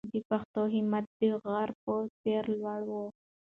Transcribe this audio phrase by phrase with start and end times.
[0.13, 2.91] د پښتنو همت د غره په څېر لوړ و.